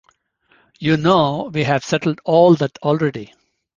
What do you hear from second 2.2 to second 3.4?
all that already.